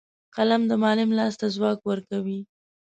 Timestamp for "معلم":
0.81-1.09